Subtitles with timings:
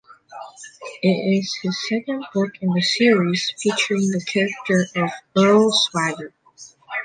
[1.03, 6.33] It is his second book in the series featuring the character of Earl Swagger.